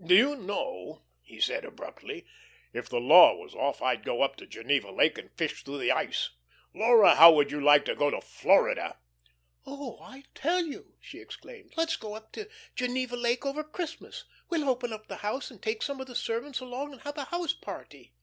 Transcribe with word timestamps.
Do 0.00 0.14
you 0.14 0.36
know," 0.36 1.02
he 1.22 1.40
said, 1.40 1.64
abruptly, 1.64 2.24
"if 2.72 2.88
the 2.88 3.00
law 3.00 3.34
was 3.34 3.52
off 3.52 3.82
I'd 3.82 4.04
go 4.04 4.22
up 4.22 4.36
to 4.36 4.46
Geneva 4.46 4.92
Lake 4.92 5.18
and 5.18 5.28
fish 5.32 5.64
through 5.64 5.78
the 5.78 5.90
ice. 5.90 6.30
Laura, 6.72 7.16
how 7.16 7.32
would 7.34 7.50
you 7.50 7.60
like 7.60 7.84
to 7.86 7.96
go 7.96 8.08
to 8.08 8.20
Florida?" 8.20 9.00
"Oh, 9.66 9.98
I 10.00 10.22
tell 10.36 10.66
you," 10.66 10.94
she 11.00 11.18
exclaimed. 11.18 11.72
"Let's 11.76 11.96
go 11.96 12.14
up 12.14 12.30
to 12.34 12.48
Geneva 12.76 13.16
Lake 13.16 13.44
over 13.44 13.64
Christmas. 13.64 14.24
We'll 14.48 14.68
open 14.70 14.92
up 14.92 15.08
the 15.08 15.16
house 15.26 15.50
and 15.50 15.60
take 15.60 15.82
some 15.82 16.00
of 16.00 16.06
the 16.06 16.14
servants 16.14 16.60
along 16.60 16.92
and 16.92 17.00
have 17.02 17.18
a 17.18 17.24
house 17.24 17.52
party." 17.52 18.14